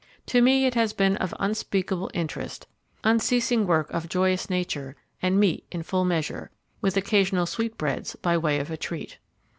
To 0.25 0.41
me 0.41 0.65
it 0.65 0.73
has 0.73 0.93
been 0.93 1.15
of 1.17 1.31
unspeakable 1.39 2.09
interest, 2.15 2.65
unceasing 3.03 3.67
work 3.67 3.87
of 3.91 4.09
joyous 4.09 4.49
nature, 4.49 4.95
and 5.21 5.39
meat 5.39 5.63
in 5.71 5.83
full 5.83 6.05
measure, 6.05 6.49
with 6.81 6.97
occasional 6.97 7.45
sweetbreads 7.45 8.15
by 8.15 8.35
way 8.35 8.57
of 8.59 8.71
a 8.71 8.77
treat. 8.77 9.19